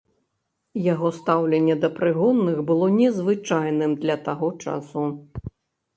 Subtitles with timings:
[0.93, 5.03] Яго стаўленне да прыгонных было незвычайным для таго часу.